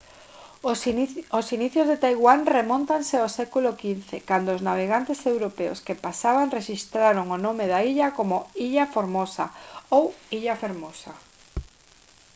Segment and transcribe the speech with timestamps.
[1.43, 7.27] os inicios de taiwán remóntanse ao século 15 cando os navegantes europeos que pasaban rexistraron
[7.35, 8.37] o nome da illa como
[8.67, 9.45] «ilha formosa»
[9.97, 10.03] ou
[10.37, 11.13] illa fermosa